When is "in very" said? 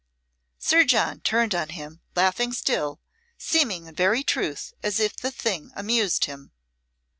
3.85-4.23